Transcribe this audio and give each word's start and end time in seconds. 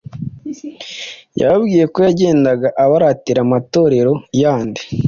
Yababwiye 1.39 1.85
ko 1.93 1.97
yagendaga 2.07 2.67
abaratira 2.83 3.39
amatorero 3.45 4.13
yandi 4.41 4.81